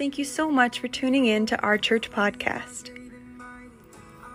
[0.00, 2.88] Thank you so much for tuning in to our church podcast.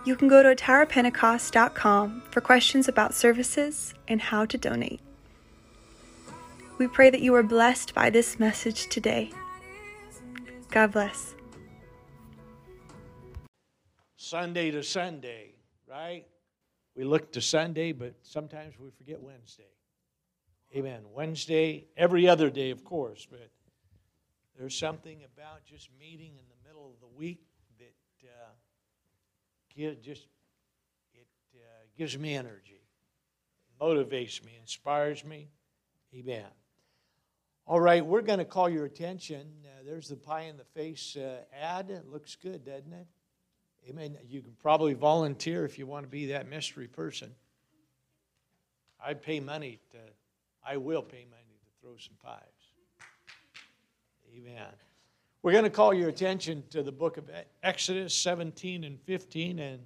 [0.04, 5.00] You can go to atarapentecost.com for questions about services and how to donate.
[6.78, 9.32] We pray that you are blessed by this message today.
[10.70, 11.34] God bless.
[14.16, 15.54] Sunday to Sunday,
[15.90, 16.26] right?
[16.94, 19.74] We look to Sunday, but sometimes we forget Wednesday.
[20.76, 21.00] Amen.
[21.12, 23.50] Wednesday, every other day, of course, but
[24.58, 27.40] there's something about just meeting in the middle of the week
[27.78, 27.94] that
[28.28, 28.50] uh,
[29.74, 30.26] give, just
[31.14, 31.58] it uh,
[31.96, 32.80] gives me energy,
[33.80, 35.48] motivates me, inspires me.
[36.14, 36.46] Amen.
[37.66, 39.46] All right, we're going to call your attention.
[39.64, 41.90] Uh, there's the pie in the face uh, ad.
[41.90, 43.06] It looks good, doesn't it?
[43.88, 44.16] Amen.
[44.28, 47.34] You can probably volunteer if you want to be that mystery person.
[49.04, 49.98] I'd pay money to,
[50.64, 52.40] I will pay money to throw some pies.
[54.36, 54.68] Amen.
[55.42, 57.30] We're going to call your attention to the book of
[57.62, 59.58] Exodus 17 and 15.
[59.58, 59.80] And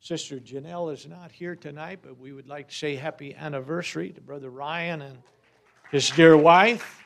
[0.00, 4.20] Sister Janelle is not here tonight, but we would like to say happy anniversary to
[4.20, 5.18] Brother Ryan and
[5.92, 7.04] his dear wife.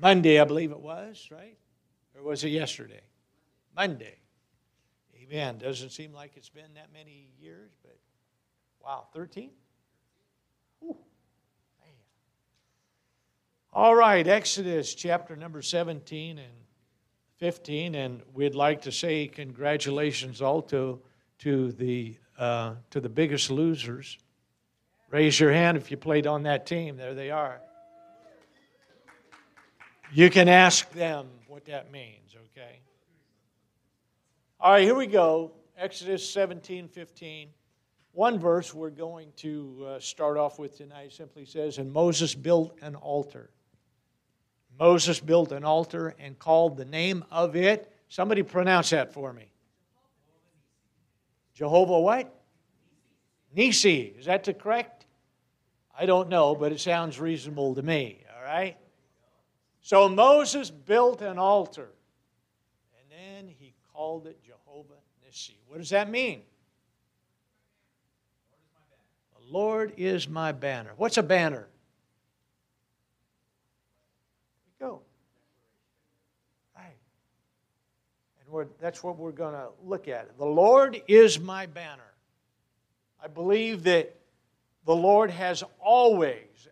[0.00, 1.56] Monday, I believe it was, right?
[2.16, 3.02] Or was it yesterday?
[3.76, 4.16] Monday.
[5.22, 5.58] Amen.
[5.58, 7.96] Doesn't seem like it's been that many years, but
[8.82, 9.50] wow, 13?
[13.74, 16.52] All right, Exodus chapter number 17 and
[17.38, 21.00] 15, and we'd like to say congratulations also
[21.38, 24.18] to the, uh, to the biggest losers.
[25.10, 26.98] Raise your hand if you played on that team.
[26.98, 27.62] There they are.
[30.12, 32.80] You can ask them what that means, okay?
[34.60, 35.52] All right, here we go.
[35.78, 37.48] Exodus 17, 15.
[38.12, 42.76] One verse we're going to uh, start off with tonight simply says, And Moses built
[42.82, 43.48] an altar.
[44.82, 47.88] Moses built an altar and called the name of it.
[48.08, 49.46] Somebody pronounce that for me.
[51.54, 52.34] Jehovah what?
[53.56, 54.18] Nissi.
[54.18, 55.06] Is that the correct?
[55.96, 58.76] I don't know, but it sounds reasonable to me, all right?
[59.82, 61.90] So Moses built an altar,
[62.98, 65.58] and then he called it Jehovah Nissi.
[65.68, 66.42] What does that mean?
[69.38, 70.90] The Lord is my banner.
[70.96, 71.68] What's a banner?
[74.82, 75.00] Go.
[76.74, 76.96] Right.
[78.40, 78.41] And
[78.80, 80.36] that's what we're going to look at.
[80.38, 82.02] The Lord is my banner.
[83.22, 84.16] I believe that
[84.84, 86.68] the Lord has always,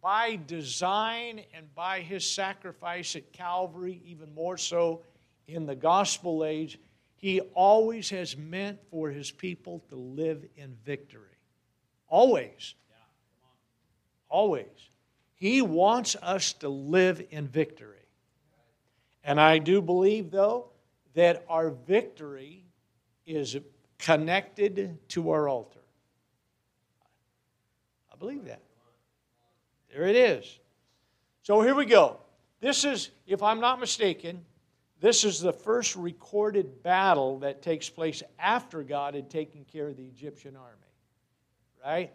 [0.00, 5.02] by design and by his sacrifice at Calvary, even more so
[5.46, 6.78] in the gospel age,
[7.16, 11.22] he always has meant for his people to live in victory.
[12.08, 12.74] Always.
[14.28, 14.90] Always.
[15.36, 17.96] He wants us to live in victory.
[19.22, 20.71] And I do believe, though,
[21.14, 22.64] that our victory
[23.26, 23.56] is
[23.98, 25.80] connected to our altar.
[28.12, 28.62] I believe that.
[29.92, 30.58] There it is.
[31.42, 32.18] So here we go.
[32.60, 34.44] This is, if I'm not mistaken,
[35.00, 39.96] this is the first recorded battle that takes place after God had taken care of
[39.96, 40.76] the Egyptian army.
[41.84, 42.12] Right?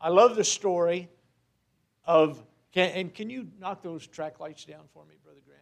[0.00, 1.10] I love the story
[2.06, 5.59] of, can, and can you knock those track lights down for me, Brother Grant?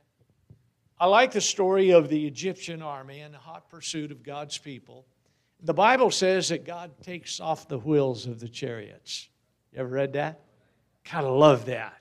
[1.01, 5.07] I like the story of the Egyptian army in the hot pursuit of God's people.
[5.63, 9.29] The Bible says that God takes off the wheels of the chariots.
[9.73, 10.41] You ever read that?
[11.05, 11.95] Kind of love that.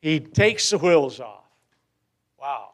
[0.00, 1.44] He takes the wheels off.
[2.38, 2.70] Wow.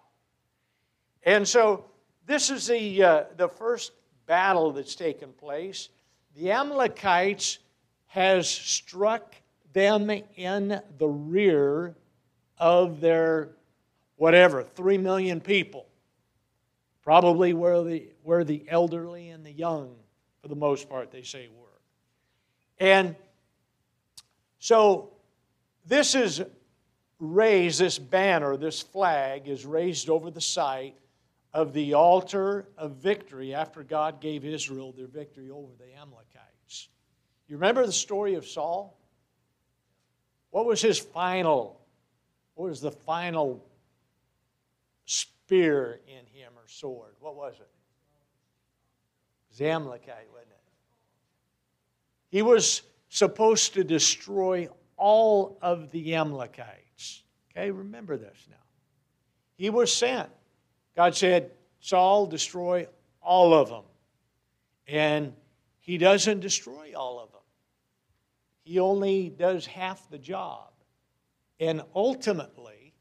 [1.23, 1.85] And so
[2.27, 3.93] this is the, uh, the first
[4.27, 5.89] battle that's taken place.
[6.37, 7.59] The Amalekites
[8.07, 9.35] has struck
[9.73, 11.95] them in the rear
[12.59, 13.51] of their
[14.19, 15.87] whatever, three million people.
[17.03, 19.97] Probably where the, where the elderly and the young,
[20.43, 21.67] for the most part, they say were.
[22.79, 23.17] And
[24.59, 25.11] so
[25.87, 26.43] this is
[27.19, 30.95] raised, this banner, this flag is raised over the site
[31.55, 36.89] of the altar of victory after God gave Israel their victory over the Amalekites.
[37.49, 38.97] You remember the story of Saul?
[40.51, 41.81] What was his final,
[42.55, 43.65] what was the final
[45.49, 47.15] spear in him or sword?
[47.21, 47.71] What was it?
[49.49, 50.61] It was Amalekite, wasn't it?
[52.29, 54.69] He was supposed to destroy
[54.99, 57.23] all of the Amalekites.
[57.51, 58.57] Okay, remember this now.
[59.57, 60.29] He was sent
[60.95, 62.87] God said, Saul, destroy
[63.23, 63.85] all of them.
[64.87, 65.33] And
[65.79, 67.41] he doesn't destroy all of them,
[68.65, 70.73] he only does half the job.
[71.59, 72.93] And ultimately,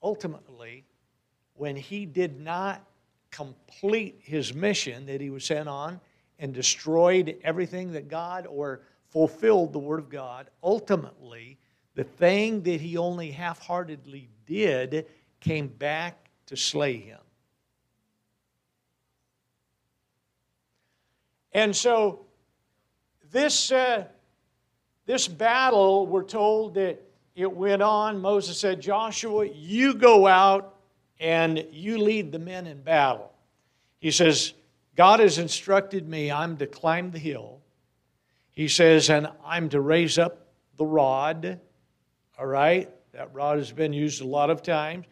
[0.00, 0.84] ultimately,
[1.56, 2.84] when he did not
[3.30, 6.00] complete his mission that he was sent on
[6.38, 8.80] and destroyed everything that God or
[9.10, 11.58] fulfilled the Word of God, ultimately,
[11.94, 15.06] the thing that he only half heartedly did
[15.40, 17.18] came back to slay him.
[21.52, 22.26] And so,
[23.32, 24.04] this, uh,
[25.06, 27.02] this battle, we're told that
[27.34, 28.20] it went on.
[28.20, 30.75] Moses said, Joshua, you go out
[31.18, 33.32] and you lead the men in battle.
[33.98, 34.52] He says,
[34.96, 37.60] God has instructed me, I'm to climb the hill.
[38.52, 40.46] He says, and I'm to raise up
[40.78, 41.60] the rod.
[42.38, 42.90] All right?
[43.12, 45.06] That rod has been used a lot of times.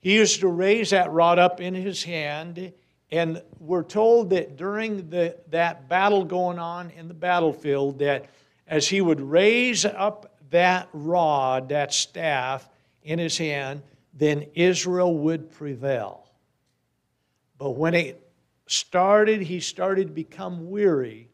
[0.00, 2.72] He used to raise that rod up in his hand.
[3.10, 8.26] And we're told that during the, that battle going on in the battlefield, that
[8.66, 12.68] as he would raise up that rod, that staff
[13.02, 13.82] in his hand,
[14.12, 16.28] then Israel would prevail.
[17.58, 18.20] But when it
[18.66, 21.28] started, he started to become weary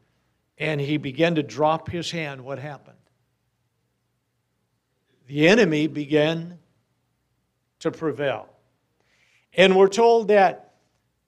[0.58, 2.44] and he began to drop his hand.
[2.44, 2.96] What happened?
[5.26, 6.58] The enemy began
[7.80, 8.48] to prevail.
[9.54, 10.74] And we're told that,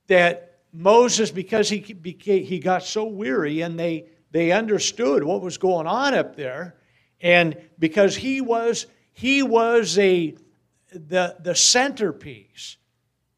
[0.08, 5.58] that Moses, because he, became, he got so weary and they, they understood what was
[5.58, 6.76] going on up there,
[7.20, 10.34] and because he was, he was a,
[10.92, 12.76] the, the centerpiece.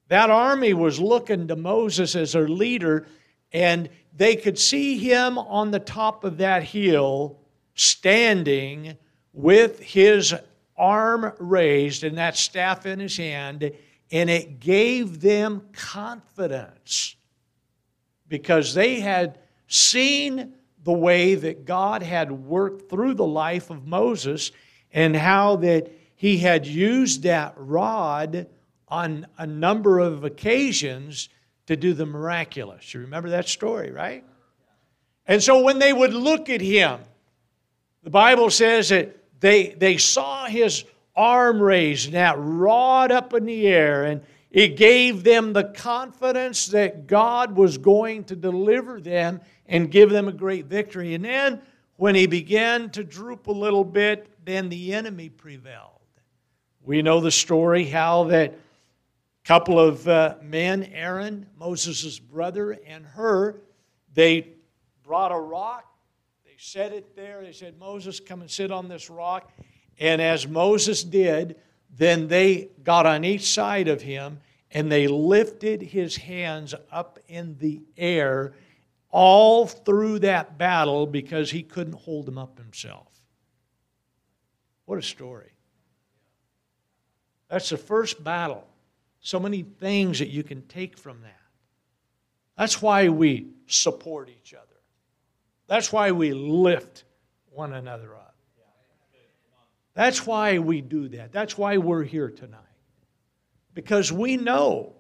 [0.09, 3.07] That army was looking to Moses as their leader,
[3.53, 7.39] and they could see him on the top of that hill
[7.75, 8.97] standing
[9.33, 10.35] with his
[10.77, 13.73] arm raised and that staff in his hand,
[14.11, 17.17] and it gave them confidence
[18.29, 24.51] because they had seen the way that God had worked through the life of Moses
[24.93, 25.91] and how that
[26.23, 28.47] he had used that rod
[28.87, 31.29] on a number of occasions
[31.67, 32.95] to do the miraculous.
[32.95, 34.23] You remember that story, right?
[35.27, 37.01] And so when they would look at him,
[38.05, 40.85] the Bible says that they, they saw his
[41.17, 44.21] arm raised and that rod up in the air, and
[44.53, 50.29] it gave them the confidence that God was going to deliver them and give them
[50.29, 51.15] a great victory.
[51.15, 51.61] And then
[51.97, 55.92] when he began to droop a little bit, then the enemy prevailed.
[56.85, 58.59] We know the story how that
[59.45, 63.57] couple of uh, men, Aaron, Moses' brother, and Hur,
[64.15, 64.49] they
[65.05, 65.85] brought a rock.
[66.45, 67.43] They set it there.
[67.43, 69.51] They said, Moses, come and sit on this rock.
[69.99, 71.57] And as Moses did,
[71.97, 74.39] then they got on each side of him
[74.71, 78.55] and they lifted his hands up in the air
[79.11, 83.07] all through that battle because he couldn't hold them up himself.
[84.87, 85.53] What a story.
[87.53, 88.67] That's the first battle
[89.21, 91.43] so many things that you can take from that.
[92.57, 94.81] That's why we support each other.
[95.67, 97.05] That's why we lift
[97.51, 98.35] one another up.
[99.93, 101.31] That's why we do that.
[101.31, 102.59] That's why we're here tonight.
[103.75, 104.95] Because we know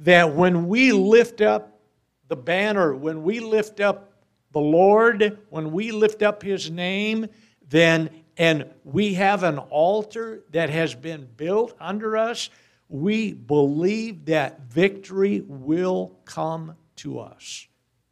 [0.00, 1.80] that when we lift up
[2.28, 4.12] the banner, when we lift up
[4.52, 7.28] the Lord, when we lift up His name,
[7.66, 12.50] then and we have an altar that has been built under us,
[12.88, 17.66] we believe that victory will come to us.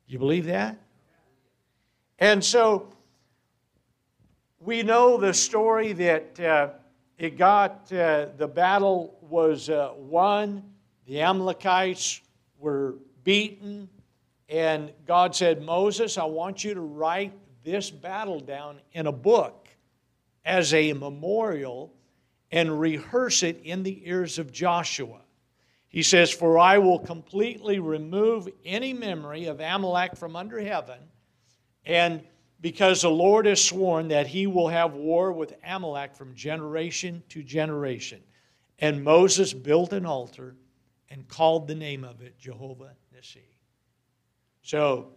[0.09, 0.79] You believe that?
[2.19, 2.93] And so
[4.59, 6.69] we know the story that uh,
[7.19, 10.65] it got, uh, the battle was uh, won,
[11.07, 12.21] the Amalekites
[12.59, 13.89] were beaten,
[14.49, 17.33] and God said, Moses, I want you to write
[17.65, 19.66] this battle down in a book
[20.47, 21.93] as a memorial
[22.53, 25.21] and rehearse it in the ears of Joshua.
[25.89, 31.01] He says, For I will completely remove any memory of Amalek from under heaven,
[31.85, 32.23] and
[32.61, 37.43] because the Lord has sworn that he will have war with Amalek from generation to
[37.43, 38.23] generation.
[38.79, 40.57] And Moses built an altar
[41.11, 43.45] and called the name of it Jehovah Nissi.
[44.63, 45.13] So,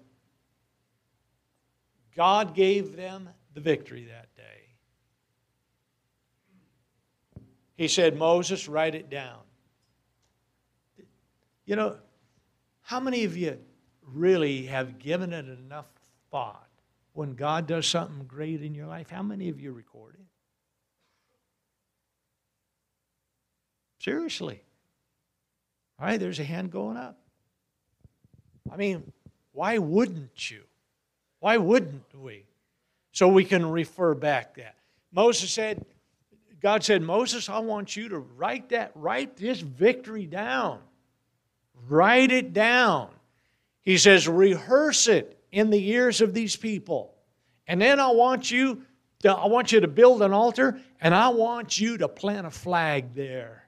[2.15, 4.68] God gave them the victory that day.
[7.79, 9.39] He said, Moses, write it down.
[11.65, 11.95] You know,
[12.81, 13.57] how many of you
[14.03, 15.85] really have given it enough
[16.29, 16.67] thought
[17.13, 19.09] when God does something great in your life?
[19.09, 20.25] How many of you record it?
[24.03, 24.61] Seriously.
[26.01, 27.17] All right, there's a hand going up.
[28.69, 29.09] I mean,
[29.53, 30.63] why wouldn't you?
[31.39, 32.43] Why wouldn't we?
[33.13, 34.75] So we can refer back that.
[35.13, 35.85] Moses said,
[36.61, 40.79] God said, Moses, I want you to write that, write this victory down.
[41.87, 43.09] Write it down.
[43.81, 47.15] He says, rehearse it in the ears of these people.
[47.67, 48.83] And then I want you
[49.23, 52.51] to, I want you to build an altar and I want you to plant a
[52.51, 53.67] flag there.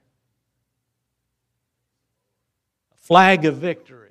[2.92, 4.10] A flag of victory.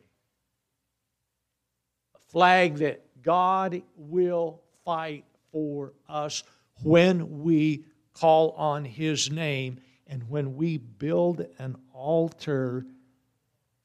[2.15, 6.43] A flag that God will fight for us
[6.83, 9.79] when we call on His name
[10.11, 12.85] and when we build an altar,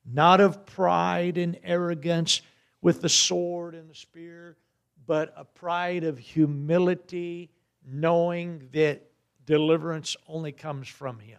[0.05, 2.43] not of pride and arrogance
[2.83, 4.57] with the sword and the spear,
[5.07, 7.51] but a pride of humility,
[7.87, 9.09] knowing that
[9.45, 11.39] deliverance only comes from Him.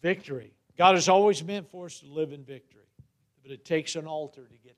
[0.00, 0.54] Victory.
[0.78, 2.88] God has always meant for us to live in victory,
[3.42, 4.76] but it takes an altar to get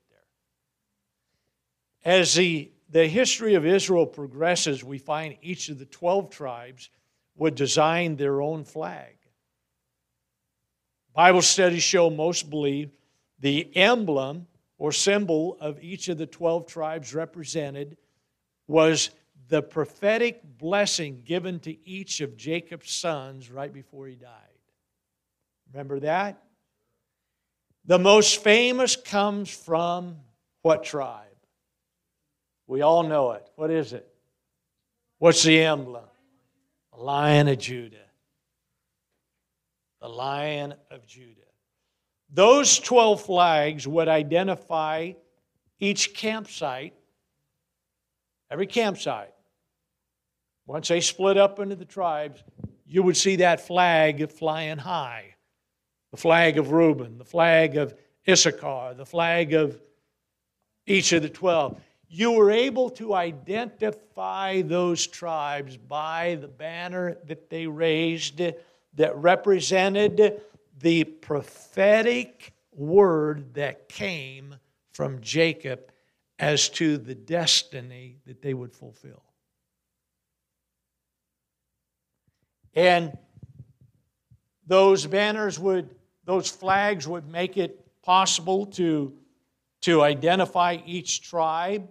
[2.03, 2.13] there.
[2.13, 6.89] As the, the history of Israel progresses, we find each of the 12 tribes
[7.35, 9.17] would design their own flag.
[11.13, 12.91] Bible studies show most believe
[13.39, 17.97] the emblem or symbol of each of the 12 tribes represented
[18.67, 19.09] was
[19.49, 24.31] the prophetic blessing given to each of Jacob's sons right before he died.
[25.71, 26.41] Remember that?
[27.85, 30.17] The most famous comes from
[30.61, 31.36] what tribe?
[32.67, 33.47] We all know it.
[33.55, 34.07] What is it?
[35.19, 36.03] What's the emblem?
[36.93, 37.97] The Lion of Judah.
[40.01, 41.41] The Lion of Judah.
[42.29, 45.13] Those 12 flags would identify
[45.79, 46.93] each campsite,
[48.51, 49.33] every campsite.
[50.65, 52.43] Once they split up into the tribes,
[52.85, 55.37] you would see that flag flying high
[56.11, 57.93] the flag of Reuben, the flag of
[58.27, 59.79] Issachar, the flag of
[60.85, 61.79] each of the 12.
[62.09, 68.41] You were able to identify those tribes by the banner that they raised
[68.95, 70.41] that represented
[70.79, 74.55] the prophetic word that came
[74.91, 75.91] from Jacob
[76.39, 79.23] as to the destiny that they would fulfill.
[82.73, 83.17] And
[84.67, 85.95] those banners would,
[86.25, 89.13] those flags would make it possible to,
[89.81, 91.89] to identify each tribe.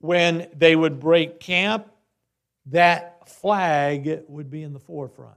[0.00, 1.88] When they would break camp,
[2.66, 5.36] that flag would be in the forefront.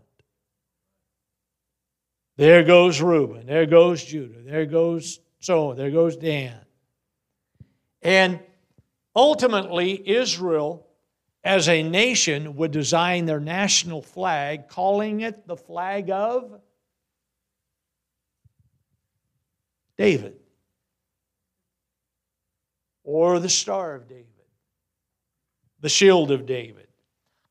[2.38, 3.46] There goes Reuben.
[3.46, 4.42] There goes Judah.
[4.42, 5.74] There goes so.
[5.74, 6.60] There goes Dan.
[8.01, 8.39] And
[9.16, 10.88] ultimately, Israel,
[11.44, 16.62] as a nation, would design their national flag, calling it the flag of
[19.98, 20.38] David
[23.04, 24.28] or the Star of David,
[25.81, 26.88] the Shield of David.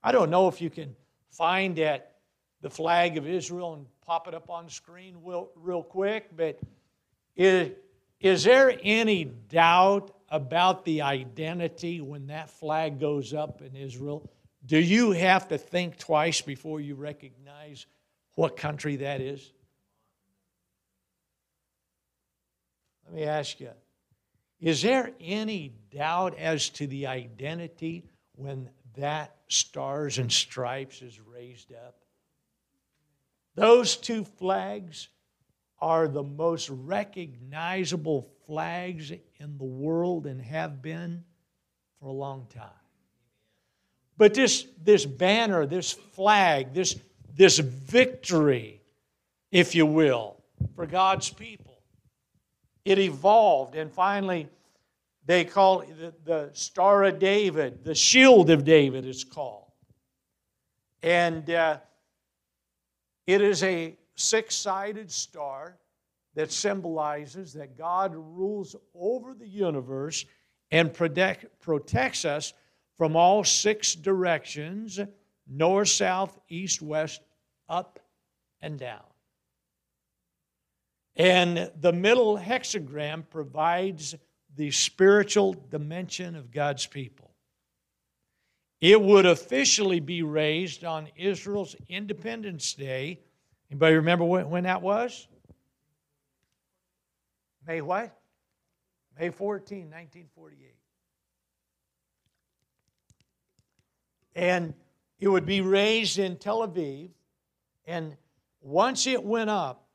[0.02, 0.94] I don't know if you can
[1.30, 2.16] find that
[2.60, 6.58] the flag of Israel and pop it up on screen real, real quick, but
[7.36, 7.70] is,
[8.20, 14.30] is there any doubt about the identity when that flag goes up in Israel?
[14.66, 17.86] Do you have to think twice before you recognize
[18.34, 19.52] what country that is?
[23.06, 23.70] Let me ask you
[24.60, 28.04] is there any doubt as to the identity
[28.38, 31.96] when that stars and stripes is raised up?
[33.54, 35.08] Those two flags
[35.80, 41.24] are the most recognizable flags in the world and have been
[42.00, 42.70] for a long time.
[44.16, 46.98] But this, this banner, this flag, this,
[47.34, 48.82] this victory,
[49.50, 50.36] if you will,
[50.74, 51.78] for God's people,
[52.84, 54.48] it evolved and finally
[55.28, 59.70] they call the, the Star of David, the Shield of David, it's called.
[61.02, 61.80] And uh,
[63.26, 65.76] it is a six sided star
[66.34, 70.24] that symbolizes that God rules over the universe
[70.70, 72.54] and protect, protects us
[72.96, 74.98] from all six directions
[75.46, 77.20] north, south, east, west,
[77.68, 77.98] up,
[78.62, 79.04] and down.
[81.16, 84.14] And the middle hexagram provides
[84.58, 87.30] the spiritual dimension of God's people.
[88.80, 93.20] It would officially be raised on Israel's Independence Day.
[93.70, 95.28] Anybody remember when, when that was?
[97.68, 98.18] May what?
[99.16, 100.74] May 14, 1948.
[104.34, 104.74] And
[105.20, 107.10] it would be raised in Tel Aviv.
[107.86, 108.16] And
[108.60, 109.86] once it went up,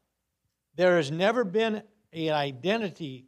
[0.75, 3.25] there has never been an identity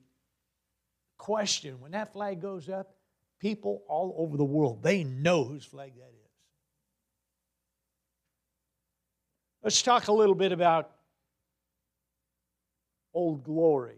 [1.25, 1.82] question.
[1.82, 2.94] When that flag goes up,
[3.39, 6.29] people all over the world, they know whose flag that is.
[9.63, 10.91] Let's talk a little bit about
[13.12, 13.98] Old Glory.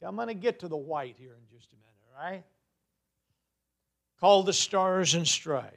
[0.00, 2.44] I'm going to get to the white here in just a minute, all right?
[4.20, 5.76] Called the Stars and Stripes.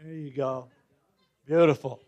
[0.00, 0.68] There you go.
[1.48, 2.00] Beautiful.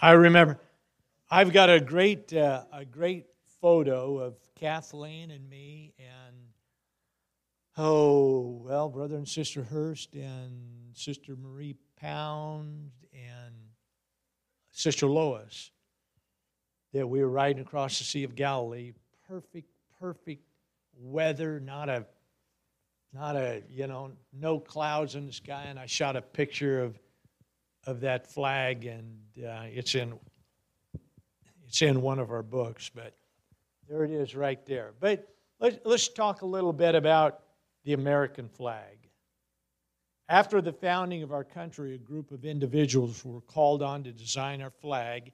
[0.00, 0.60] I remember.
[1.28, 3.26] I've got a great, uh, a great
[3.60, 6.36] photo of Kathleen and me, and
[7.76, 13.54] oh well, brother and sister Hurst and sister Marie Pound and
[14.70, 15.72] sister Lois.
[16.92, 18.92] That we were riding across the Sea of Galilee.
[19.26, 19.68] Perfect,
[20.00, 20.44] perfect
[20.96, 21.60] weather.
[21.60, 22.06] Not a,
[23.12, 25.64] not a, you know, no clouds in the sky.
[25.68, 26.98] And I shot a picture of
[27.86, 30.14] of that flag, and uh, it's in
[31.66, 33.14] it's in one of our books, but
[33.88, 34.92] there it is right there.
[35.00, 35.28] But
[35.60, 37.40] let's, let's talk a little bit about
[37.84, 39.08] the American flag.
[40.30, 44.60] After the founding of our country, a group of individuals were called on to design
[44.62, 45.32] our flag,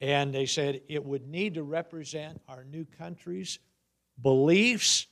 [0.00, 3.58] and they said it would need to represent our new country's
[4.22, 5.06] beliefs,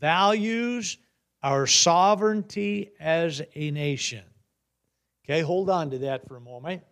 [0.00, 0.98] values,
[1.42, 4.24] our sovereignty as a nation.
[5.28, 6.84] Okay, hold on to that for a moment.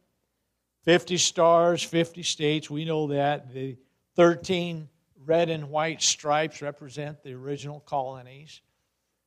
[0.83, 3.55] 50 stars, 50 states, we know that.
[3.55, 3.77] The
[4.17, 4.89] 13
[5.25, 8.61] red and white stripes represent the original colonies.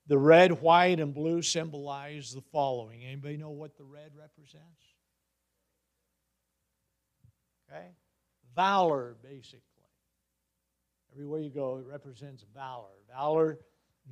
[0.07, 3.03] The red, white, and blue symbolize the following.
[3.03, 4.83] Anybody know what the red represents?
[7.69, 7.87] Okay?
[8.55, 9.61] Valor, basically.
[11.13, 12.91] Everywhere you go, it represents valor.
[13.09, 13.59] Valor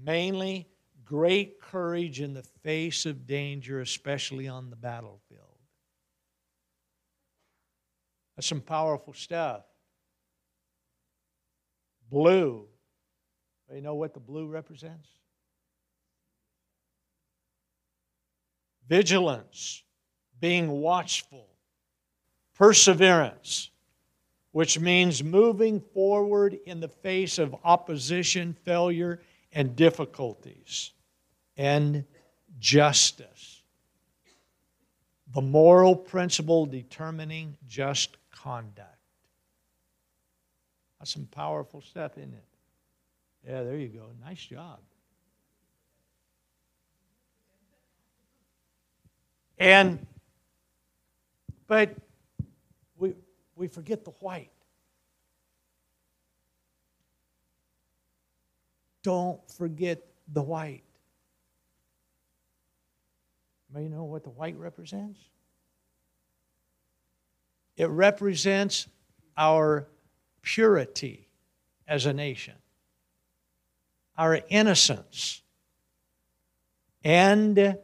[0.03, 0.67] mainly
[1.05, 5.41] great courage in the face of danger, especially on the battlefield.
[8.35, 9.63] That's some powerful stuff.
[12.09, 12.67] Blue.
[13.73, 15.09] You know what the blue represents?
[18.87, 19.83] Vigilance,
[20.39, 21.47] being watchful,
[22.55, 23.71] perseverance,
[24.51, 29.19] which means moving forward in the face of opposition, failure,
[29.55, 30.91] and difficulties
[31.57, 32.03] and
[32.59, 33.63] justice.
[35.33, 38.89] The moral principle determining just conduct.
[40.99, 42.43] That's some powerful stuff, isn't it?
[43.47, 44.07] Yeah, there you go.
[44.23, 44.79] Nice job.
[49.57, 50.05] And,
[51.67, 51.95] but
[52.97, 53.13] we,
[53.55, 54.51] we forget the white.
[59.05, 60.01] Don't forget
[60.33, 60.81] the white.
[63.71, 65.19] May you know what the white represents?
[67.77, 68.87] It represents
[69.37, 69.87] our
[70.41, 71.27] purity
[71.87, 72.55] as a nation,
[74.17, 75.43] our innocence,
[77.03, 77.77] and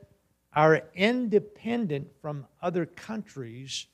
[0.55, 3.85] our independent from other countries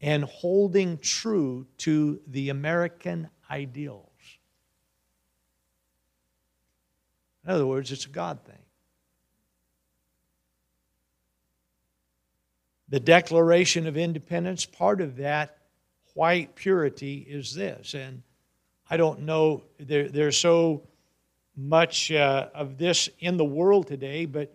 [0.00, 4.11] and holding true to the American ideals.
[7.44, 8.56] In other words, it's a God thing.
[12.88, 15.56] The Declaration of Independence, part of that
[16.14, 17.94] white purity is this.
[17.94, 18.22] And
[18.90, 20.86] I don't know, there, there's so
[21.56, 24.54] much uh, of this in the world today, but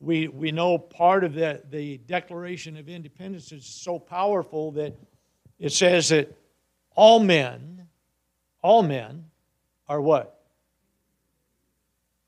[0.00, 4.94] we, we know part of the, the Declaration of Independence is so powerful that
[5.58, 6.36] it says that
[6.94, 7.86] all men,
[8.60, 9.26] all men
[9.88, 10.41] are what?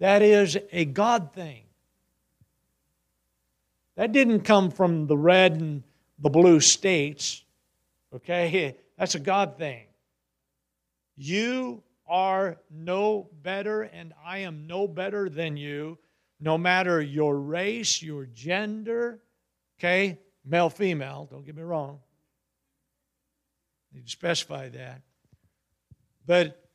[0.01, 1.65] That is a God thing.
[3.97, 5.83] That didn't come from the red and
[6.19, 7.45] the blue states,
[8.15, 8.77] okay?
[8.99, 9.87] That's a God thing.
[11.17, 15.99] You are no better, and I am no better than you,
[16.41, 19.21] no matter your race, your gender,
[19.79, 20.19] okay?
[20.45, 22.01] Male, female, don't get me wrong.
[23.93, 25.03] need to specify that.
[26.27, 26.69] But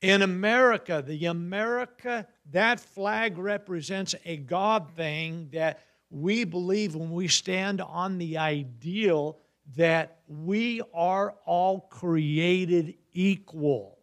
[0.00, 5.80] in America, the America, that flag represents a God thing that
[6.10, 9.38] we believe when we stand on the ideal
[9.76, 13.98] that we are all created equal.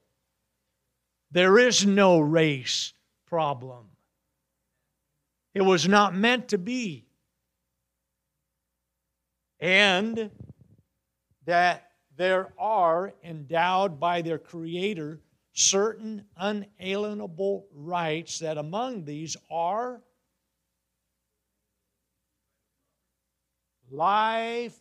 [1.32, 2.94] There is no race
[3.28, 3.86] problem.
[5.54, 7.06] It was not meant to be.
[9.60, 10.32] And
[11.46, 15.22] that there are endowed by their Creator
[15.54, 20.02] certain unalienable rights, that among these are
[23.90, 24.78] life,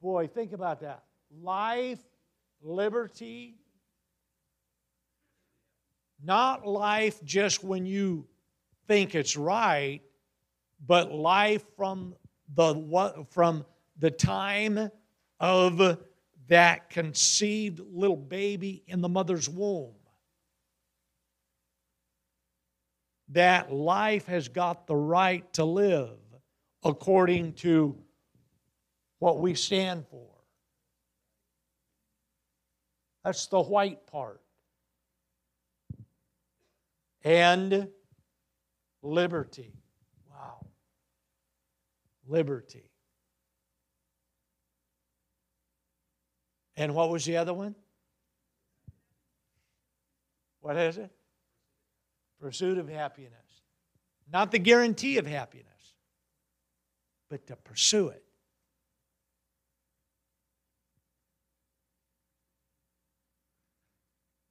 [0.00, 1.02] boy, think about that.
[1.42, 1.98] Life,
[2.62, 3.56] liberty,
[6.22, 8.26] not life just when you
[8.86, 10.00] think it's right,
[10.86, 12.14] but life from
[12.54, 13.64] the, what from
[13.98, 14.90] the time
[15.40, 15.98] of
[16.48, 19.94] that conceived little baby in the mother's womb.
[23.30, 26.18] That life has got the right to live
[26.84, 27.96] according to
[29.18, 30.28] what we stand for.
[33.24, 34.40] That's the white part.
[37.24, 37.88] And
[39.02, 39.72] liberty.
[40.30, 40.64] Wow.
[42.28, 42.85] Liberty.
[46.76, 47.74] And what was the other one?
[50.60, 51.10] What is it?
[52.40, 53.32] Pursuit of happiness.
[54.32, 55.94] Not the guarantee of happiness,
[57.30, 58.22] but to pursue it.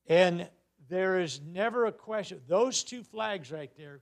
[0.07, 0.47] And
[0.87, 2.39] there is never a question.
[2.47, 4.01] Those two flags right there,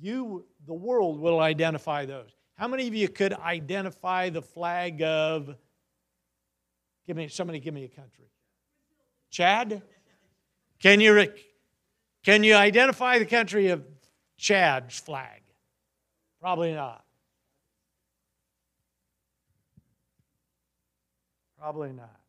[0.00, 2.30] you, the world, will identify those.
[2.54, 5.56] How many of you could identify the flag of
[7.06, 8.30] Give me somebody give me a country.
[9.30, 9.82] Chad?
[10.80, 11.28] Can you
[12.22, 13.84] can you identify the country of
[14.36, 15.42] Chad's flag?
[16.40, 17.04] Probably not.
[21.58, 22.20] Probably not.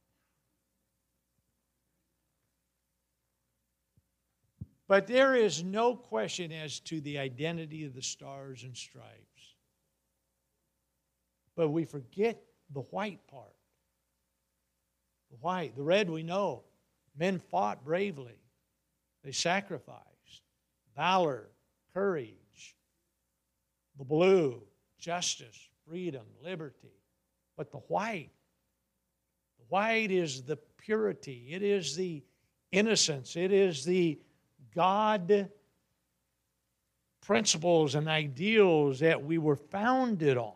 [4.88, 9.56] But there is no question as to the identity of the stars and stripes.
[11.56, 12.42] But we forget
[12.74, 13.56] the white part.
[15.42, 16.64] White, the red, we know.
[17.18, 18.40] Men fought bravely,
[19.24, 20.02] they sacrificed.
[20.96, 21.50] Valor,
[21.94, 22.76] courage.
[23.98, 24.62] The blue,
[25.00, 27.00] justice, freedom, liberty.
[27.58, 28.32] But the white,
[29.58, 32.24] the white is the purity, it is the
[32.72, 34.20] innocence, it is the
[34.76, 35.50] God
[37.22, 40.54] principles and ideals that we were founded on.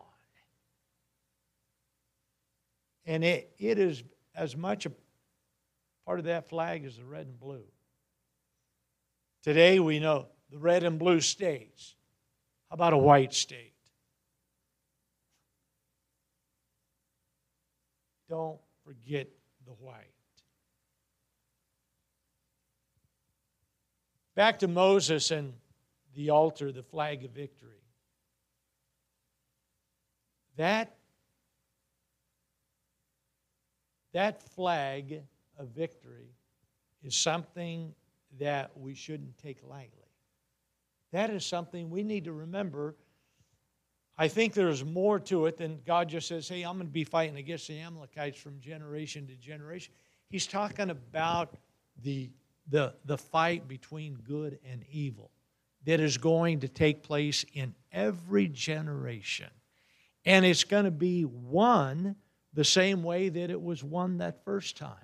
[3.06, 4.04] And it, it is
[4.40, 4.92] as much a
[6.06, 7.62] part of that flag as the red and blue.
[9.42, 11.94] Today we know the red and blue states.
[12.70, 13.74] How about a white state?
[18.30, 19.28] Don't forget
[19.66, 20.06] the white.
[24.34, 25.52] Back to Moses and
[26.14, 27.82] the altar, the flag of victory.
[30.56, 30.96] That
[34.12, 35.22] That flag
[35.58, 36.34] of victory
[37.02, 37.94] is something
[38.38, 39.96] that we shouldn't take lightly.
[41.12, 42.94] That is something we need to remember.
[44.16, 47.04] I think there's more to it than God just says, hey, I'm going to be
[47.04, 49.92] fighting against the Amalekites from generation to generation.
[50.28, 51.54] He's talking about
[52.02, 52.30] the,
[52.68, 55.30] the, the fight between good and evil
[55.86, 59.48] that is going to take place in every generation.
[60.24, 62.16] And it's going to be won
[62.52, 64.94] the same way that it was won that first time.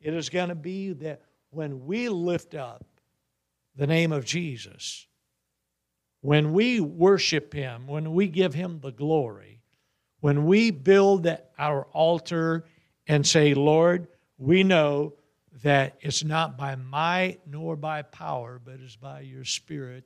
[0.00, 2.84] It is going to be that when we lift up
[3.76, 5.06] the name of Jesus,
[6.20, 9.60] when we worship Him, when we give Him the glory,
[10.20, 11.26] when we build
[11.58, 12.64] our altar
[13.06, 15.14] and say, Lord, we know
[15.62, 20.04] that it's not by might nor by power, but it's by your Spirit,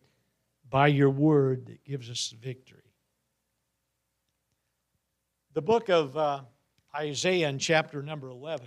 [0.68, 2.80] by your word that gives us victory.
[5.54, 6.40] The book of uh,
[6.94, 8.66] Isaiah in chapter number 11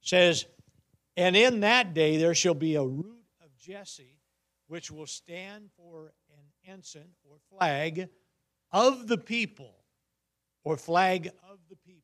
[0.00, 0.46] says,
[1.16, 4.18] And in that day there shall be a root of Jesse,
[4.68, 8.08] which will stand for an ensign or flag
[8.72, 9.74] of the people,
[10.64, 12.02] or flag of the people.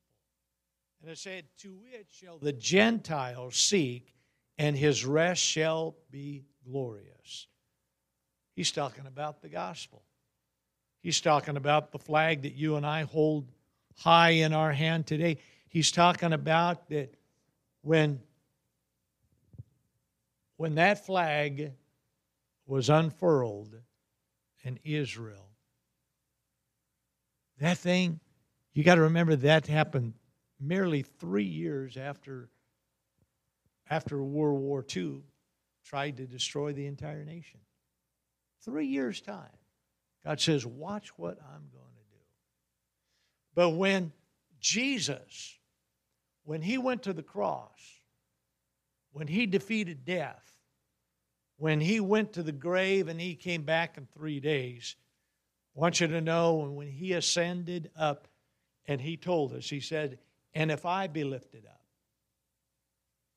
[1.01, 4.13] And it said, To which shall the Gentiles seek,
[4.57, 7.47] and his rest shall be glorious.
[8.55, 10.03] He's talking about the gospel.
[11.01, 13.51] He's talking about the flag that you and I hold
[13.97, 15.37] high in our hand today.
[15.67, 17.15] He's talking about that
[17.81, 18.21] when,
[20.57, 21.71] when that flag
[22.67, 23.75] was unfurled
[24.63, 25.49] in Israel,
[27.59, 28.19] that thing,
[28.73, 30.13] you got to remember that happened
[30.59, 32.49] merely three years after,
[33.89, 35.21] after World War II
[35.83, 37.59] tried to destroy the entire nation.
[38.63, 39.49] Three years' time.
[40.25, 42.23] God says, Watch what I'm going to do.
[43.55, 44.11] But when
[44.59, 45.57] Jesus,
[46.43, 47.79] when he went to the cross,
[49.11, 50.51] when he defeated death,
[51.57, 54.95] when he went to the grave and he came back in three days,
[55.75, 58.27] I want you to know when he ascended up
[58.87, 60.19] and he told us, he said,
[60.53, 61.81] And if I be lifted up,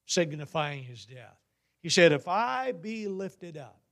[0.07, 1.39] signifying his death,
[1.81, 3.84] he said, If I be lifted up,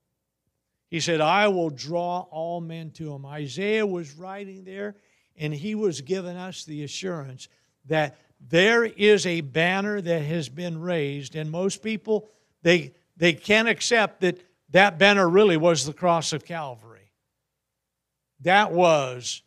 [0.92, 3.24] he said, I will draw all men to him.
[3.24, 4.94] Isaiah was writing there,
[5.38, 7.48] and he was giving us the assurance
[7.87, 12.28] that there is a banner that has been raised, and most people,
[12.61, 14.38] they, they can't accept that
[14.72, 17.11] that banner really was the cross of Calvary.
[18.42, 19.40] That was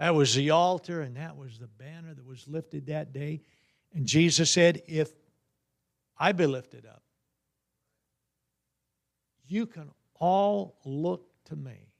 [0.00, 3.42] that was the altar and that was the banner that was lifted that day.
[3.92, 5.12] And Jesus said, If
[6.18, 7.04] I be lifted up,
[9.46, 11.92] you can all look to me.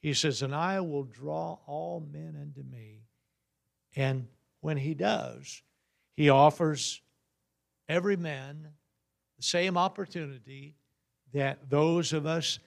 [0.00, 3.04] He says, And I will draw all men unto me.
[3.96, 4.26] And
[4.60, 5.62] when he does,
[6.14, 7.00] he offers
[7.88, 8.68] every man
[9.36, 10.74] the same opportunity
[11.32, 12.58] that those of us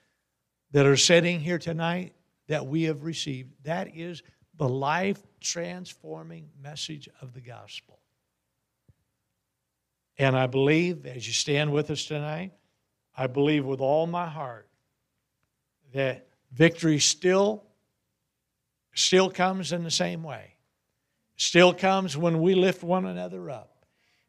[0.72, 2.14] that are sitting here tonight
[2.48, 3.50] that we have received.
[3.64, 4.22] That is
[4.56, 8.00] the life transforming message of the gospel.
[10.18, 12.52] And I believe, as you stand with us tonight,
[13.18, 14.68] I believe with all my heart
[15.92, 17.64] that victory still
[18.94, 20.54] still comes in the same way.
[21.36, 23.84] Still comes when we lift one another up.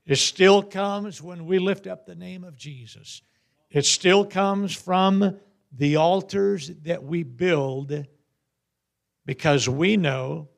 [0.07, 3.21] It still comes when we lift up the name of Jesus.
[3.69, 5.37] It still comes from
[5.71, 8.07] the altars that we build
[9.23, 10.49] because we know.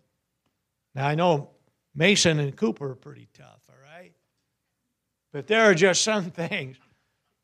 [0.96, 1.50] Now, I know
[1.94, 4.14] Mason and Cooper are pretty tough, all right?
[5.34, 6.78] But there are just some things.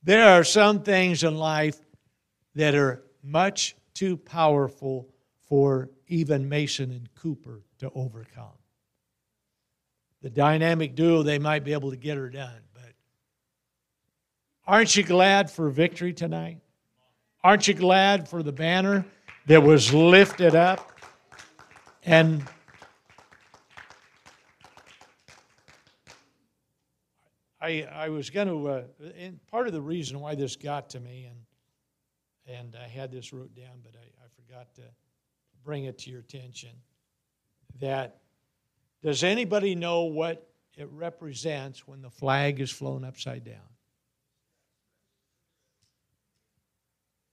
[0.08, 1.82] There are some things in life
[2.56, 5.10] that are much too powerful
[5.50, 8.58] for even Mason and Cooper to overcome.
[10.22, 12.94] The dynamic duo, they might be able to get her done, but
[14.66, 16.60] aren't you glad for victory tonight?
[17.44, 19.04] Aren't you glad for the banner
[19.48, 21.02] that was lifted up?
[22.06, 22.48] And
[27.60, 28.84] I, I was going to, uh,
[29.18, 33.34] and part of the reason why this got to me, and, and I had this
[33.34, 34.84] wrote down, but I, I forgot to
[35.64, 36.70] bring it to your attention,
[37.80, 38.20] that
[39.04, 43.56] does anybody know what it represents when the flag is flown upside down?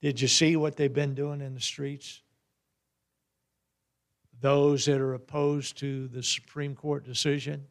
[0.00, 2.20] Did you see what they've been doing in the streets?
[4.44, 7.66] those that are opposed to the Supreme Court decision,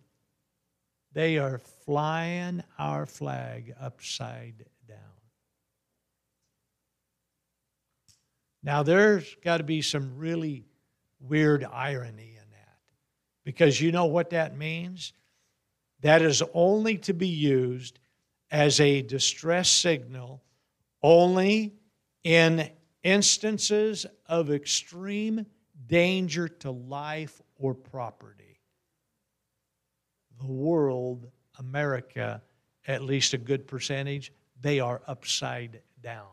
[1.14, 4.98] they are flying our flag upside down.
[8.64, 10.66] Now, there's got to be some really
[11.20, 12.78] weird irony in that
[13.44, 15.14] because you know what that means?
[16.02, 18.00] That is only to be used
[18.52, 20.44] as a distress signal
[21.02, 21.74] only
[22.24, 22.70] in
[23.04, 25.46] instances of extreme
[25.88, 28.60] danger to life or property.
[30.40, 31.30] The world,
[31.70, 32.42] America,
[32.88, 36.28] at least a good percentage, they are upside down.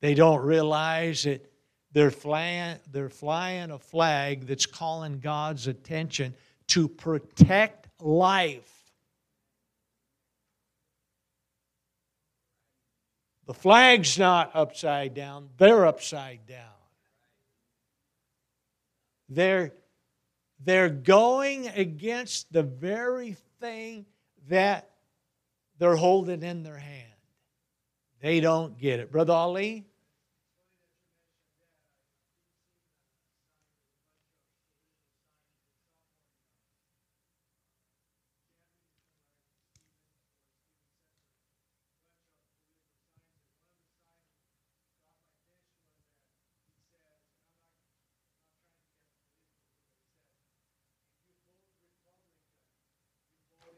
[0.00, 1.50] They don't realize that
[1.92, 6.34] they're flying, they're flying a flag that's calling God's attention
[6.68, 8.70] to protect life.
[13.46, 16.70] The flag's not upside down, they're upside down.
[19.28, 19.72] They're,
[20.60, 24.06] they're going against the very thing
[24.48, 24.90] that
[25.78, 27.12] they're holding in their hand.
[28.20, 29.10] They don't get it.
[29.12, 29.84] Brother Ali,